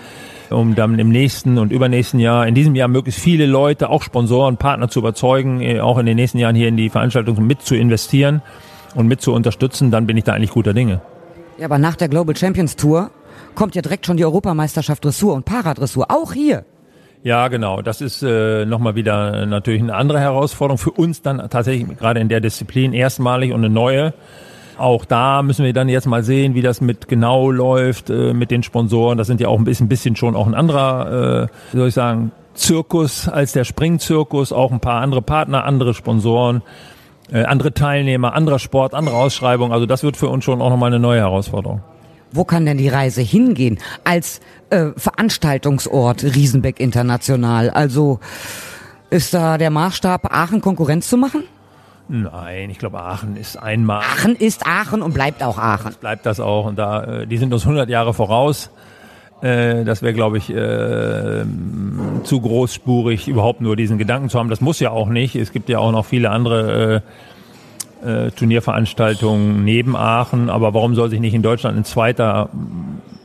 um 0.52 0.74
dann 0.74 0.98
im 0.98 1.08
nächsten 1.08 1.58
und 1.58 1.72
übernächsten 1.72 2.20
Jahr, 2.20 2.46
in 2.46 2.54
diesem 2.54 2.74
Jahr 2.74 2.88
möglichst 2.88 3.20
viele 3.20 3.46
Leute, 3.46 3.88
auch 3.88 4.02
Sponsoren, 4.02 4.58
Partner 4.58 4.88
zu 4.88 5.00
überzeugen, 5.00 5.60
äh, 5.60 5.80
auch 5.80 5.98
in 5.98 6.06
den 6.06 6.16
nächsten 6.16 6.38
Jahren 6.38 6.54
hier 6.54 6.68
in 6.68 6.76
die 6.76 6.90
Veranstaltung 6.90 7.44
mit 7.46 7.62
zu 7.62 7.74
investieren 7.74 8.42
und 8.94 9.06
mit 9.06 9.20
zu 9.20 9.32
unterstützen, 9.32 9.90
dann 9.90 10.06
bin 10.06 10.16
ich 10.16 10.24
da 10.24 10.34
eigentlich 10.34 10.50
guter 10.50 10.74
Dinge. 10.74 11.00
Ja, 11.58 11.66
aber 11.66 11.78
nach 11.78 11.96
der 11.96 12.08
Global 12.08 12.36
Champions 12.36 12.76
Tour 12.76 13.10
kommt 13.54 13.74
ja 13.74 13.82
direkt 13.82 14.06
schon 14.06 14.16
die 14.16 14.24
Europameisterschaft 14.24 15.04
Dressur 15.04 15.34
und 15.34 15.44
Paradressur, 15.44 16.06
auch 16.10 16.32
hier. 16.32 16.64
Ja, 17.22 17.46
genau. 17.48 17.82
Das 17.82 18.00
ist 18.00 18.22
äh, 18.22 18.64
nochmal 18.66 18.96
wieder 18.96 19.46
natürlich 19.46 19.80
eine 19.80 19.94
andere 19.94 20.18
Herausforderung 20.18 20.78
für 20.78 20.90
uns 20.90 21.22
dann 21.22 21.48
tatsächlich 21.50 21.96
gerade 21.96 22.18
in 22.18 22.28
der 22.28 22.40
Disziplin 22.40 22.92
erstmalig 22.92 23.52
und 23.52 23.64
eine 23.64 23.72
neue. 23.72 24.12
Auch 24.76 25.04
da 25.04 25.42
müssen 25.42 25.64
wir 25.64 25.72
dann 25.72 25.88
jetzt 25.88 26.06
mal 26.06 26.24
sehen, 26.24 26.54
wie 26.54 26.62
das 26.62 26.80
mit 26.80 27.06
genau 27.06 27.50
läuft, 27.50 28.10
äh, 28.10 28.32
mit 28.32 28.50
den 28.50 28.64
Sponsoren. 28.64 29.18
Das 29.18 29.28
sind 29.28 29.40
ja 29.40 29.46
auch 29.46 29.58
ein 29.58 29.64
bisschen, 29.64 29.88
bisschen 29.88 30.16
schon 30.16 30.34
auch 30.34 30.48
ein 30.48 30.54
anderer, 30.54 31.44
äh, 31.44 31.72
wie 31.72 31.78
soll 31.78 31.88
ich 31.88 31.94
sagen, 31.94 32.32
Zirkus 32.54 33.28
als 33.28 33.52
der 33.52 33.64
Springzirkus, 33.64 34.52
auch 34.52 34.72
ein 34.72 34.80
paar 34.80 35.00
andere 35.00 35.22
Partner, 35.22 35.64
andere 35.64 35.94
Sponsoren, 35.94 36.62
äh, 37.30 37.44
andere 37.44 37.72
Teilnehmer, 37.72 38.34
anderer 38.34 38.58
Sport, 38.58 38.94
andere 38.94 39.14
Ausschreibung. 39.14 39.72
Also 39.72 39.86
das 39.86 40.02
wird 40.02 40.16
für 40.16 40.28
uns 40.28 40.44
schon 40.44 40.60
auch 40.60 40.70
nochmal 40.70 40.88
eine 40.88 40.98
neue 40.98 41.20
Herausforderung 41.20 41.82
wo 42.32 42.44
kann 42.44 42.66
denn 42.66 42.78
die 42.78 42.88
Reise 42.88 43.20
hingehen 43.20 43.78
als 44.04 44.40
äh, 44.70 44.90
Veranstaltungsort 44.96 46.24
Riesenbeck 46.24 46.80
International? 46.80 47.70
Also 47.70 48.20
ist 49.10 49.34
da 49.34 49.58
der 49.58 49.70
Maßstab, 49.70 50.32
Aachen 50.32 50.60
Konkurrenz 50.60 51.08
zu 51.08 51.16
machen? 51.16 51.44
Nein, 52.08 52.70
ich 52.70 52.78
glaube, 52.78 53.00
Aachen 53.00 53.36
ist 53.36 53.56
einmal. 53.56 54.00
Aachen 54.00 54.36
ist 54.36 54.66
Aachen 54.66 55.02
und 55.02 55.14
bleibt 55.14 55.42
auch 55.42 55.58
Aachen. 55.58 55.94
Bleibt 56.00 56.26
das 56.26 56.40
auch. 56.40 56.66
Und 56.66 56.78
da, 56.78 57.04
äh, 57.04 57.26
die 57.26 57.38
sind 57.38 57.52
uns 57.54 57.64
100 57.64 57.88
Jahre 57.88 58.12
voraus. 58.12 58.70
Äh, 59.40 59.84
das 59.84 60.02
wäre, 60.02 60.14
glaube 60.14 60.38
ich, 60.38 60.50
äh, 60.50 61.44
zu 62.22 62.40
großspurig, 62.40 63.28
überhaupt 63.28 63.60
nur 63.60 63.76
diesen 63.76 63.98
Gedanken 63.98 64.28
zu 64.28 64.38
haben. 64.38 64.48
Das 64.48 64.60
muss 64.60 64.78
ja 64.80 64.90
auch 64.90 65.08
nicht. 65.08 65.36
Es 65.36 65.52
gibt 65.52 65.68
ja 65.68 65.78
auch 65.78 65.92
noch 65.92 66.06
viele 66.06 66.30
andere 66.30 66.94
äh, 66.96 67.00
äh, 68.02 68.30
Turnierveranstaltungen 68.30 69.64
neben 69.64 69.96
Aachen. 69.96 70.50
Aber 70.50 70.74
warum 70.74 70.94
soll 70.94 71.10
sich 71.10 71.20
nicht 71.20 71.34
in 71.34 71.42
Deutschland 71.42 71.76
ein 71.76 71.84
zweiter 71.84 72.48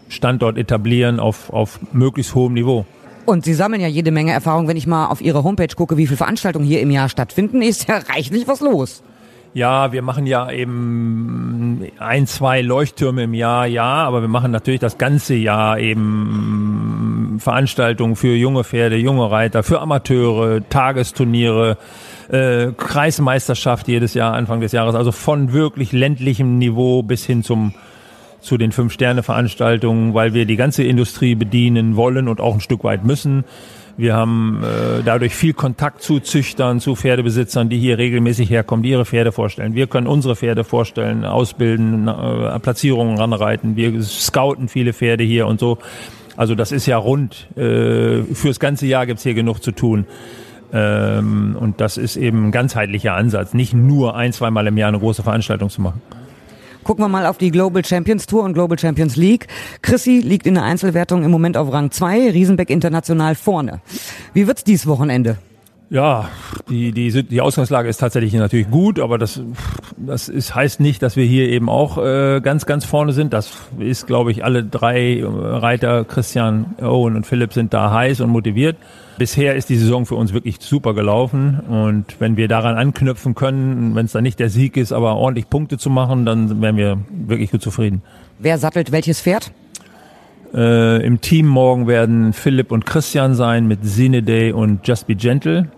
Standort 0.09 0.57
etablieren 0.57 1.19
auf, 1.19 1.51
auf 1.51 1.79
möglichst 1.91 2.35
hohem 2.35 2.53
Niveau? 2.53 2.85
Und 3.25 3.44
Sie 3.44 3.53
sammeln 3.53 3.81
ja 3.81 3.88
jede 3.88 4.12
Menge 4.12 4.31
Erfahrung. 4.31 4.68
Wenn 4.68 4.77
ich 4.77 4.88
mal 4.88 5.07
auf 5.07 5.19
Ihre 5.19 5.44
Homepage 5.44 5.75
gucke, 5.75 5.97
wie 5.97 6.07
viele 6.07 6.18
Veranstaltungen 6.18 6.65
hier 6.65 6.79
im 6.79 6.91
Jahr 6.91 7.09
stattfinden, 7.09 7.62
ist 7.62 7.88
ja 7.88 7.97
reichlich 7.97 8.47
was 8.47 8.62
los. 8.62 9.03
Ja, 9.54 9.92
wir 9.92 10.02
machen 10.02 10.28
ja 10.28 10.52
eben 10.52 11.82
ein, 11.98 12.28
zwei 12.28 12.62
Leuchttürme 12.62 13.24
im 13.24 13.34
Jahr, 13.34 13.66
ja, 13.66 13.84
aber 13.84 14.22
wir 14.22 14.28
machen 14.28 14.52
natürlich 14.52 14.80
das 14.80 14.98
ganze 14.98 15.34
Jahr 15.34 15.80
eben 15.80 17.38
Veranstaltungen 17.40 18.16
für 18.16 18.36
junge 18.36 18.63
Pferde, 18.63 18.98
junge 18.98 19.32
Reiter, 19.32 19.63
für 19.63 19.82
Amateure, 19.82 20.62
Tagesturniere, 20.70 21.77
äh, 22.30 22.68
Kreismeisterschaft 22.75 23.88
jedes 23.88 24.13
Jahr 24.13 24.34
Anfang 24.34 24.62
des 24.62 24.74
Jahres, 24.74 24.96
also 24.96 25.12
von 25.12 25.54
wirklich 25.54 25.92
ländlichem 25.92 26.58
Niveau 26.58 27.01
bis 27.04 27.25
hin 27.25 27.44
zum 27.44 27.74
zu 28.39 28.58
den 28.58 28.72
Fünf-Sterne-Veranstaltungen, 28.72 30.13
weil 30.13 30.34
wir 30.34 30.46
die 30.46 30.56
ganze 30.56 30.84
Industrie 30.84 31.36
bedienen 31.36 31.96
wollen 31.96 32.27
und 32.27 32.39
auch 32.39 32.54
ein 32.54 32.62
Stück 32.62 32.84
weit 32.84 33.04
müssen. 33.04 33.44
Wir 33.98 34.16
haben 34.16 34.63
äh, 34.63 35.01
dadurch 35.04 35.36
viel 35.36 35.54
Kontakt 35.54 36.04
zu 36.04 36.20
Züchtern, 36.20 36.80
zu 36.80 36.96
Pferdebesitzern, 36.96 37.68
die 37.68 37.80
hier 37.80 37.98
regelmäßig 37.98 38.48
herkommen, 38.50 38.84
die 38.84 38.92
ihre 38.92 39.06
Pferde 39.06 39.32
vorstellen. 39.32 39.74
Wir 39.74 39.88
können 39.88 40.06
unsere 40.06 40.36
Pferde 40.36 40.63
vorstellen, 40.63 41.25
ausbilden, 41.25 42.08
äh, 42.08 42.60
Platzierungen 42.60 43.18
ranreiten. 43.18 43.75
Wir 43.75 44.01
scouten 44.04 44.68
viele 44.68 44.94
Pferde 44.94 45.24
hier 45.24 45.48
und 45.48 45.60
so. 45.60 45.80
Also 46.36 46.54
das 46.54 46.72
ist 46.72 46.86
ja 46.86 46.98
rund. 46.98 47.48
Äh, 47.58 48.22
fürs 48.34 48.60
ganze 48.60 48.86
Jahr 48.86 49.08
gibt's 49.08 49.24
hier 49.24 49.34
genug 49.34 49.63
zu 49.63 49.72
tun. 49.72 50.06
Ähm, 50.72 51.58
und 51.60 51.82
das 51.82 51.98
ist 51.98 52.18
eben 52.18 52.48
ein 52.48 52.51
ganzheitlicher 52.51 53.16
Ansatz, 53.16 53.54
nicht 53.56 53.74
nur 53.74 54.16
ein, 54.16 54.32
zweimal 54.32 54.68
im 54.68 54.77
Jahr 54.77 54.89
eine 54.89 55.00
große 55.00 55.24
Veranstaltung 55.24 55.70
zu 55.70 55.82
machen. 55.82 56.01
Gucken 56.88 57.03
wir 57.03 57.10
mal 57.10 57.25
auf 57.25 57.38
die 57.38 57.51
Global 57.51 57.84
Champions 57.84 58.27
Tour 58.27 58.46
und 58.46 58.53
Global 58.53 58.79
Champions 58.79 59.17
League. 59.17 59.48
Chrissy 59.82 60.22
liegt 60.24 60.48
in 60.48 60.53
der 60.53 60.63
Einzelwertung 60.63 61.22
im 61.25 61.32
Moment 61.32 61.58
auf 61.58 61.70
Rang 61.74 61.91
2, 61.91 62.32
Riesenbeck 62.32 62.70
international 62.70 63.36
vorne. 63.36 63.82
Wie 64.34 64.48
wird's 64.48 64.63
dies 64.63 64.88
Wochenende? 64.88 65.38
Ja, 65.89 66.27
die, 66.70 66.91
die, 66.91 67.24
die 67.24 67.39
Ausgangslage 67.39 67.88
ist 67.88 67.98
tatsächlich 67.98 68.34
natürlich 68.34 68.70
gut, 68.70 69.00
aber 69.00 69.17
das, 69.17 69.41
das 69.96 70.27
ist, 70.27 70.53
heißt 70.53 70.82
nicht, 70.82 71.01
dass 71.01 71.15
wir 71.15 71.24
hier 71.24 71.48
eben 71.48 71.70
auch 71.70 71.98
äh, 71.98 72.41
ganz, 72.41 72.65
ganz 72.65 72.84
vorne 72.84 73.13
sind. 73.13 73.32
Das 73.32 73.51
ist, 73.79 74.06
glaube 74.06 74.32
ich, 74.32 74.44
alle 74.44 74.65
drei 74.65 75.24
Reiter, 75.24 76.03
Christian, 76.03 76.75
Owen 76.82 77.15
und 77.15 77.25
Philipp 77.25 77.53
sind 77.53 77.74
da 77.74 77.94
heiß 77.94 78.20
und 78.20 78.32
motiviert. 78.32 78.75
Bisher 79.17 79.56
ist 79.56 79.70
die 79.70 79.77
Saison 79.77 80.06
für 80.06 80.15
uns 80.15 80.34
wirklich 80.34 80.58
super 80.60 80.94
gelaufen 80.94 81.62
und 81.62 82.20
wenn 82.20 82.36
wir 82.36 82.50
daran 82.50 82.75
anknüpfen 82.75 83.34
können, 83.34 83.96
wenn 83.96 84.06
es 84.06 84.12
dann 84.12 84.24
nicht 84.24 84.39
der 84.39 84.50
Sieg 84.50 84.75
ist, 84.75 84.91
aber 84.91 85.15
ordentlich 85.15 85.50
Punkte 85.50 85.77
zu 85.77 85.89
machen, 85.89 86.25
dann 86.25 86.62
wären 86.62 86.75
wir 86.75 87.00
wirklich 87.10 87.50
gut 87.50 87.62
zufrieden. 87.62 88.01
Wer 88.39 88.58
sattelt 88.58 88.91
welches 88.91 89.22
Pferd? 89.22 89.51
Äh, 90.53 91.06
Im 91.06 91.22
Team 91.22 91.48
morgen 91.48 91.88
werden 91.88 92.34
Philipp 92.34 92.72
und 92.72 92.86
Christian 92.86 93.36
sein 93.36 93.67
mit 93.67 93.79
Day 94.27 94.51
und 94.51 94.88
Just 94.88 95.08
Be 95.08 95.15
Gentle. 95.15 95.70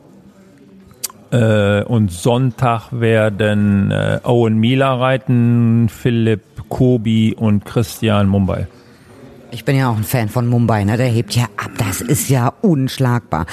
Äh, 1.32 1.84
und 1.84 2.12
Sonntag 2.12 2.90
werden 2.92 3.92
äh, 3.92 4.20
Owen 4.24 4.58
Mila 4.58 4.96
reiten, 4.96 5.90
Philipp 5.90 6.42
Kobi 6.70 7.36
und 7.38 7.66
Christian 7.66 8.28
Mumbai. 8.28 8.68
Ich 9.52 9.66
bin 9.66 9.76
ja 9.76 9.90
auch 9.90 9.98
ein 9.98 10.04
Fan 10.04 10.30
von 10.30 10.48
Mumbai, 10.48 10.84
ne? 10.84 10.98
Der 10.98 11.08
hebt 11.08 11.36
ja 11.36 11.46
ab. 11.58 11.72
Das 11.78 12.02
ist 12.02 12.30
ja 12.30 12.54
unschlagbar. 12.62 13.46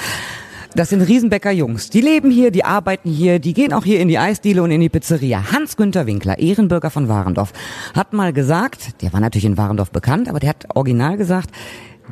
Das 0.75 0.89
sind 0.89 1.01
Riesenbecker 1.01 1.49
Jungs. 1.49 1.89
Die 1.89 2.01
leben 2.01 2.29
hier, 2.29 2.51
die 2.51 2.63
arbeiten 2.63 3.09
hier, 3.09 3.39
die 3.39 3.53
gehen 3.53 3.73
auch 3.73 3.83
hier 3.83 3.99
in 3.99 4.07
die 4.07 4.19
Eisdiele 4.19 4.61
und 4.61 4.69
in 4.69 4.79
die 4.79 4.89
Pizzeria. 4.89 5.51
Hans-Günther 5.51 6.05
Winkler, 6.05 6.37
Ehrenbürger 6.37 6.91
von 6.91 7.07
Warendorf, 7.07 7.51
hat 7.95 8.13
mal 8.13 8.31
gesagt, 8.31 9.01
der 9.01 9.11
war 9.11 9.19
natürlich 9.19 9.45
in 9.45 9.57
Warendorf 9.57 9.89
bekannt, 9.89 10.29
aber 10.29 10.39
der 10.39 10.49
hat 10.49 10.67
original 10.75 11.17
gesagt, 11.17 11.49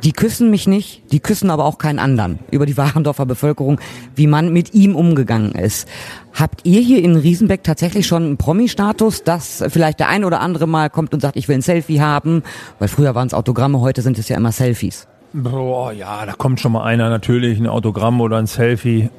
die 0.02 0.12
küssen 0.12 0.50
mich 0.50 0.66
nicht, 0.66 1.12
die 1.12 1.20
küssen 1.20 1.50
aber 1.50 1.64
auch 1.64 1.78
keinen 1.78 1.98
anderen 1.98 2.38
über 2.50 2.66
die 2.66 2.76
Warendorfer 2.76 3.26
Bevölkerung, 3.26 3.80
wie 4.14 4.26
man 4.26 4.52
mit 4.52 4.74
ihm 4.74 4.94
umgegangen 4.94 5.52
ist. 5.52 5.88
Habt 6.34 6.60
ihr 6.64 6.80
hier 6.80 7.02
in 7.02 7.16
Riesenbeck 7.16 7.64
tatsächlich 7.64 8.06
schon 8.06 8.24
einen 8.24 8.36
Promi-Status, 8.36 9.24
dass 9.24 9.64
vielleicht 9.68 10.00
der 10.00 10.08
ein 10.08 10.24
oder 10.24 10.40
andere 10.40 10.66
mal 10.66 10.90
kommt 10.90 11.14
und 11.14 11.20
sagt, 11.20 11.36
ich 11.36 11.48
will 11.48 11.56
ein 11.56 11.62
Selfie 11.62 12.00
haben? 12.00 12.42
Weil 12.78 12.88
früher 12.88 13.14
waren 13.14 13.26
es 13.26 13.34
Autogramme, 13.34 13.80
heute 13.80 14.02
sind 14.02 14.18
es 14.18 14.28
ja 14.28 14.36
immer 14.36 14.52
Selfies. 14.52 15.06
Boah, 15.32 15.92
ja, 15.92 16.24
da 16.26 16.32
kommt 16.32 16.60
schon 16.60 16.72
mal 16.72 16.84
einer 16.84 17.10
natürlich, 17.10 17.58
ein 17.58 17.66
Autogramm 17.66 18.20
oder 18.20 18.36
ein 18.36 18.46
Selfie. 18.46 19.10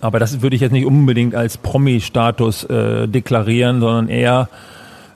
Aber 0.00 0.18
das 0.18 0.42
würde 0.42 0.56
ich 0.56 0.62
jetzt 0.62 0.72
nicht 0.72 0.86
unbedingt 0.86 1.34
als 1.34 1.58
Promi-Status 1.58 2.64
äh, 2.64 3.08
deklarieren, 3.08 3.80
sondern 3.80 4.08
eher 4.08 4.48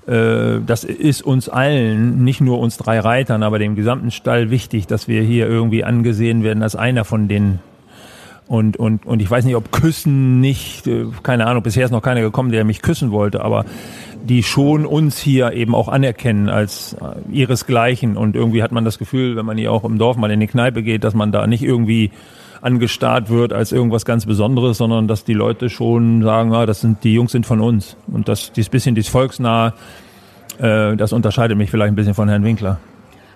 das 0.04 0.82
ist 0.82 1.22
uns 1.22 1.48
allen, 1.48 2.24
nicht 2.24 2.40
nur 2.40 2.58
uns 2.58 2.76
drei 2.76 2.98
Reitern, 2.98 3.44
aber 3.44 3.60
dem 3.60 3.76
gesamten 3.76 4.10
Stall 4.10 4.50
wichtig, 4.50 4.88
dass 4.88 5.06
wir 5.06 5.22
hier 5.22 5.46
irgendwie 5.46 5.84
angesehen 5.84 6.42
werden 6.42 6.64
als 6.64 6.74
einer 6.74 7.04
von 7.04 7.28
den 7.28 7.60
und, 8.52 8.76
und, 8.76 9.06
und 9.06 9.22
ich 9.22 9.30
weiß 9.30 9.44
nicht, 9.44 9.56
ob 9.56 9.72
Küssen 9.72 10.40
nicht, 10.40 10.86
äh, 10.86 11.06
keine 11.22 11.46
Ahnung, 11.46 11.62
bisher 11.62 11.84
ist 11.84 11.90
noch 11.90 12.02
keiner 12.02 12.20
gekommen, 12.20 12.52
der 12.52 12.64
mich 12.64 12.82
küssen 12.82 13.10
wollte, 13.10 13.42
aber 13.42 13.64
die 14.24 14.42
schon 14.42 14.84
uns 14.84 15.18
hier 15.18 15.52
eben 15.52 15.74
auch 15.74 15.88
anerkennen 15.88 16.48
als 16.48 16.94
äh, 16.94 17.32
ihresgleichen. 17.32 18.16
Und 18.16 18.36
irgendwie 18.36 18.62
hat 18.62 18.72
man 18.72 18.84
das 18.84 18.98
Gefühl, 18.98 19.36
wenn 19.36 19.46
man 19.46 19.56
hier 19.56 19.72
auch 19.72 19.84
im 19.84 19.96
Dorf 19.96 20.16
mal 20.16 20.30
in 20.30 20.40
die 20.40 20.48
Kneipe 20.48 20.82
geht, 20.82 21.02
dass 21.02 21.14
man 21.14 21.32
da 21.32 21.46
nicht 21.46 21.62
irgendwie 21.62 22.10
angestarrt 22.62 23.28
wird 23.28 23.52
als 23.52 23.72
irgendwas 23.72 24.04
ganz 24.04 24.24
Besonderes, 24.24 24.78
sondern 24.78 25.08
dass 25.08 25.24
die 25.24 25.34
Leute 25.34 25.68
schon 25.68 26.22
sagen, 26.22 26.54
ah, 26.54 26.64
das 26.64 26.80
sind 26.80 27.04
die 27.04 27.12
Jungs 27.12 27.32
sind 27.32 27.44
von 27.44 27.60
uns. 27.60 27.96
Und 28.06 28.28
das 28.28 28.52
dieses 28.52 28.70
bisschen 28.70 28.94
dieses 28.94 29.10
Volksnah, 29.10 29.74
äh, 30.58 30.96
das 30.96 31.12
unterscheidet 31.12 31.58
mich 31.58 31.70
vielleicht 31.70 31.92
ein 31.92 31.96
bisschen 31.96 32.14
von 32.14 32.28
Herrn 32.28 32.44
Winkler. 32.44 32.78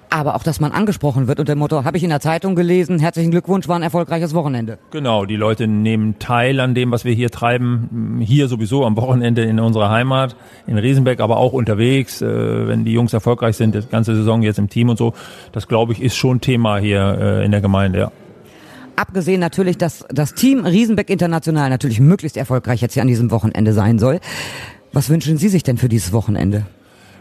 Aber 0.09 0.37
auch, 0.37 0.45
dass 0.45 0.61
man 0.61 0.71
angesprochen 0.71 1.26
wird 1.26 1.40
unter 1.40 1.54
dem 1.54 1.59
Motto, 1.59 1.85
habe 1.85 1.97
ich 1.97 2.04
in 2.04 2.11
der 2.11 2.21
Zeitung 2.21 2.54
gelesen, 2.54 3.00
herzlichen 3.00 3.33
Glückwunsch, 3.33 3.66
war 3.66 3.75
ein 3.75 3.83
erfolgreiches 3.83 4.35
Wochenende. 4.35 4.78
Genau, 4.92 5.25
die 5.25 5.35
Leute 5.35 5.66
nehmen 5.66 6.21
teil 6.21 6.61
an 6.61 6.75
dem, 6.75 6.92
was 6.92 7.04
wir 7.04 7.12
hier 7.12 7.30
treiben, 7.30 8.21
hier 8.21 8.47
sowieso 8.47 8.87
am 8.87 8.97
Wochenende 8.97 9.42
in 9.42 9.59
unserer 9.59 9.90
Heimat, 9.90 10.37
in 10.68 10.78
Riesenbeck, 10.78 11.18
aber 11.18 11.38
auch 11.38 11.52
unterwegs, 11.52 12.23
äh, 12.23 12.68
wenn 12.68 12.85
die 12.85 12.92
Jungs 12.92 13.12
erfolgreich 13.12 13.56
sind, 13.56 13.75
die 13.75 13.80
ganze 13.90 14.14
Saison 14.14 14.42
jetzt 14.42 14.61
im 14.61 14.68
Team 14.68 14.90
und 14.90 14.97
so. 14.97 15.12
Das, 15.50 15.66
glaube 15.66 15.92
ich, 15.92 16.00
ist 16.00 16.16
schon 16.16 16.40
Thema 16.40 16.78
hier 16.78 17.18
äh, 17.21 17.45
in 17.45 17.50
der 17.50 17.61
Gemeinde, 17.61 17.99
ja. 17.99 18.12
Abgesehen 18.96 19.40
natürlich, 19.40 19.78
dass 19.78 20.04
das 20.08 20.34
Team 20.34 20.64
Riesenbeck 20.64 21.10
International 21.10 21.70
natürlich 21.70 22.00
möglichst 22.00 22.36
erfolgreich 22.36 22.80
jetzt 22.80 22.94
hier 22.94 23.02
an 23.02 23.08
diesem 23.08 23.30
Wochenende 23.30 23.72
sein 23.72 23.98
soll. 23.98 24.20
Was 24.92 25.10
wünschen 25.10 25.36
Sie 25.36 25.48
sich 25.48 25.62
denn 25.62 25.76
für 25.76 25.88
dieses 25.88 26.12
Wochenende? 26.12 26.64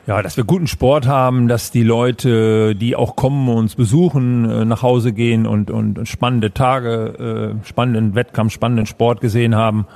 Ja, 0.08 0.22
dass 0.22 0.38
wir 0.38 0.44
guten 0.44 0.67
Sport 0.67 1.08
haben, 1.08 1.48
dass 1.48 1.72
die 1.72 1.82
Leute, 1.82 2.75
die 2.75 2.96
auch 2.96 3.15
kommen, 3.15 3.50
uns 3.50 3.75
besuchen, 3.75 4.50
äh, 4.50 4.63
nach 4.63 4.84
Hause 4.84 5.13
gehen 5.13 5.48
und, 5.48 5.72
und 5.72 6.08
spannende 6.08 6.53
Tage, 6.53 7.55
äh, 7.63 7.67
spannenden 7.67 8.13
Wettkampf, 8.13 8.53
spannenden 8.53 8.86
Sport 8.86 9.20
gesehen 9.20 9.55
haben 9.55 9.88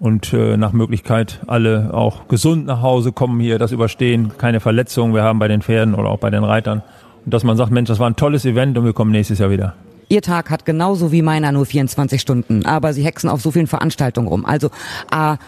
und 0.00 0.32
äh, 0.32 0.56
nach 0.56 0.72
Möglichkeit 0.72 1.40
alle 1.46 1.94
auch 1.94 2.26
gesund 2.26 2.66
nach 2.66 2.82
Hause 2.82 3.12
kommen 3.12 3.38
hier, 3.38 3.60
das 3.60 3.70
überstehen, 3.70 4.32
keine 4.36 4.58
Verletzungen 4.58 5.14
wir 5.14 5.22
haben 5.22 5.38
bei 5.38 5.46
den 5.46 5.62
Pferden 5.62 5.94
oder 5.94 6.08
auch 6.08 6.18
bei 6.18 6.30
den 6.30 6.42
Reitern. 6.42 6.82
Und 7.24 7.32
dass 7.32 7.44
man 7.44 7.56
sagt, 7.56 7.70
Mensch, 7.70 7.88
das 7.88 8.00
war 8.00 8.10
ein 8.10 8.16
tolles 8.16 8.44
Event 8.44 8.76
und 8.76 8.84
wir 8.84 8.92
kommen 8.92 9.12
nächstes 9.12 9.38
Jahr 9.38 9.50
wieder. 9.50 9.74
Ihr 10.14 10.22
Tag 10.22 10.48
hat 10.48 10.64
genauso 10.64 11.10
wie 11.10 11.22
meiner 11.22 11.50
nur 11.50 11.66
24 11.66 12.20
Stunden, 12.20 12.64
aber 12.66 12.92
Sie 12.92 13.02
hexen 13.02 13.28
auf 13.28 13.42
so 13.42 13.50
vielen 13.50 13.66
Veranstaltungen 13.66 14.28
rum. 14.28 14.46
Also 14.46 14.70
A, 15.10 15.38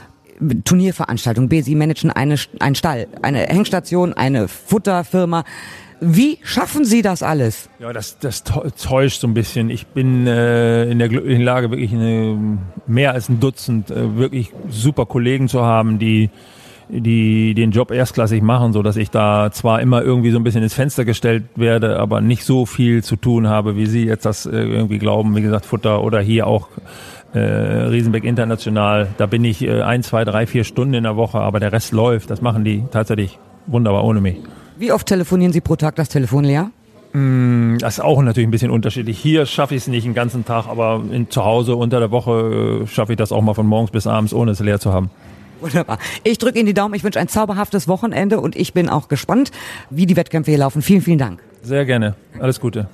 Turnierveranstaltung, 0.65 1.49
B, 1.49 1.61
Sie 1.61 1.77
managen 1.77 2.11
eine, 2.11 2.35
einen 2.59 2.75
Stall, 2.75 3.07
eine 3.23 3.47
Hengstation, 3.47 4.13
eine 4.13 4.49
Futterfirma. 4.49 5.45
Wie 6.01 6.39
schaffen 6.43 6.85
Sie 6.85 7.01
das 7.01 7.23
alles? 7.23 7.69
Ja, 7.79 7.93
das, 7.93 8.19
das 8.19 8.43
täuscht 8.43 9.21
so 9.21 9.29
ein 9.29 9.35
bisschen. 9.35 9.71
Ich 9.71 9.87
bin 9.87 10.27
äh, 10.27 10.91
in 10.91 10.99
der 10.99 11.11
glücklichen 11.11 11.45
Lage, 11.45 11.71
wirklich 11.71 11.93
eine, 11.93 12.59
mehr 12.89 13.13
als 13.13 13.29
ein 13.29 13.39
Dutzend 13.39 13.93
äh, 13.93 14.17
wirklich 14.17 14.53
super 14.69 15.07
Kollegen 15.07 15.47
zu 15.47 15.63
haben, 15.63 16.01
die 16.01 16.29
die 16.89 17.55
den 17.55 17.73
Job 17.73 17.91
erstklassig 17.91 18.43
machen, 18.43 18.73
so 18.73 18.83
dass 18.83 18.97
ich 18.97 19.11
da 19.11 19.51
zwar 19.51 19.81
immer 19.81 20.03
irgendwie 20.03 20.31
so 20.31 20.39
ein 20.39 20.45
bisschen 20.45 20.63
ins 20.63 20.75
Fenster 20.75 21.05
gestellt 21.05 21.45
werde, 21.57 21.99
aber 21.99 22.21
nicht 22.21 22.45
so 22.45 22.67
viel 22.67 23.03
zu 23.03 23.17
tun 23.17 23.49
habe, 23.49 23.77
wie 23.77 23.87
Sie 23.87 24.05
jetzt 24.05 24.25
das 24.25 24.47
äh, 24.47 24.51
irgendwie 24.51 24.99
glauben. 24.99 25.35
Wie 25.37 25.43
gesagt, 25.43 25.67
Futter 25.67 26.03
oder 26.03 26.21
hier 26.21 26.47
auch 26.47 26.69
äh, 27.35 27.39
Riesenbeck 27.39 28.25
International. 28.25 29.09
Da 29.19 29.27
bin 29.27 29.45
ich 29.45 29.63
äh, 29.63 29.83
ein, 29.83 30.03
zwei, 30.03 30.25
drei, 30.25 30.47
vier 30.47 30.65
Stunden 30.65 30.95
in 30.95 31.05
der 31.05 31.17
Woche, 31.17 31.39
aber 31.39 31.61
der 31.61 31.73
Rest 31.73 31.93
läuft. 31.93 32.31
Das 32.31 32.41
machen 32.41 32.65
die 32.65 32.85
tatsächlich 32.91 33.39
wunderbar 33.67 34.05
ohne 34.05 34.21
mich. 34.21 34.37
Wie 34.79 34.93
oft 34.93 35.07
telefonieren 35.07 35.53
Sie 35.53 35.61
pro 35.61 35.77
Tag 35.77 35.97
das 35.97 36.09
Telefon 36.09 36.45
leer? 36.45 36.71
Mm, 37.13 37.79
das 37.79 37.95
ist 37.95 38.05
auch 38.05 38.23
natürlich 38.23 38.47
ein 38.47 38.51
bisschen 38.51 38.71
unterschiedlich. 38.71 39.19
Hier 39.19 39.47
schaffe 39.47 39.75
ich 39.75 39.83
es 39.83 39.89
nicht 39.89 40.07
den 40.07 40.15
ganzen 40.15 40.45
Tag, 40.45 40.67
aber 40.69 41.03
in, 41.11 41.31
zu 41.31 41.45
Hause 41.45 41.77
unter 41.77 41.99
der 41.99 42.11
Woche 42.11 42.83
äh, 42.83 42.87
schaffe 42.87 43.13
ich 43.13 43.19
das 43.19 43.33
auch 43.33 43.43
mal 43.43 43.55
von 43.55 43.67
morgens 43.67 43.91
bis 43.91 44.07
abends, 44.07 44.35
ohne 44.35 44.53
es 44.53 44.61
leer 44.61 44.79
zu 44.79 44.93
haben. 44.93 45.11
Wunderbar. 45.61 45.99
Ich 46.25 46.39
drücke 46.39 46.59
Ihnen 46.59 46.67
die 46.67 46.75
Daumen. 46.75 46.95
Ich 46.95 47.05
wünsche 47.05 47.19
ein 47.19 47.29
zauberhaftes 47.29 47.89
Wochenende 47.89 48.41
und 48.41 48.57
ich 48.57 48.73
bin 48.73 48.89
auch 48.89 49.09
gespannt, 49.09 49.51
wie 49.91 50.07
die 50.07 50.17
Wettkämpfe 50.17 50.51
hier 50.51 50.59
laufen. 50.59 50.83
Vielen, 50.83 51.01
vielen 51.01 51.19
Dank. 51.19 51.41
Sehr 51.63 51.85
gerne. 51.85 52.15
Alles 52.39 52.61
Gute. 52.61 52.89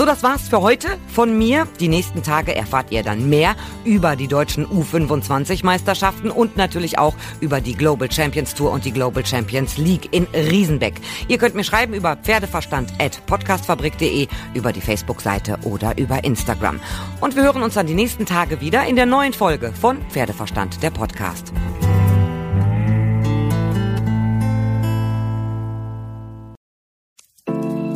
So, 0.00 0.06
das 0.06 0.22
war's 0.22 0.48
für 0.48 0.62
heute 0.62 0.88
von 1.08 1.36
mir. 1.36 1.68
Die 1.78 1.88
nächsten 1.88 2.22
Tage 2.22 2.56
erfahrt 2.56 2.90
ihr 2.90 3.02
dann 3.02 3.28
mehr 3.28 3.54
über 3.84 4.16
die 4.16 4.28
deutschen 4.28 4.66
U25-Meisterschaften 4.66 6.30
und 6.30 6.56
natürlich 6.56 6.98
auch 6.98 7.14
über 7.42 7.60
die 7.60 7.74
Global 7.74 8.10
Champions 8.10 8.54
Tour 8.54 8.72
und 8.72 8.86
die 8.86 8.92
Global 8.92 9.26
Champions 9.26 9.76
League 9.76 10.08
in 10.14 10.26
Riesenbeck. 10.32 10.94
Ihr 11.28 11.36
könnt 11.36 11.54
mir 11.54 11.64
schreiben 11.64 11.92
über 11.92 12.16
pferdeverstand.podcastfabrik.de, 12.16 14.26
über 14.54 14.72
die 14.72 14.80
Facebook-Seite 14.80 15.58
oder 15.64 15.98
über 15.98 16.24
Instagram. 16.24 16.80
Und 17.20 17.36
wir 17.36 17.42
hören 17.42 17.62
uns 17.62 17.74
dann 17.74 17.86
die 17.86 17.92
nächsten 17.92 18.24
Tage 18.24 18.62
wieder 18.62 18.86
in 18.86 18.96
der 18.96 19.04
neuen 19.04 19.34
Folge 19.34 19.70
von 19.78 19.98
Pferdeverstand, 20.08 20.82
der 20.82 20.92
Podcast. 20.92 21.52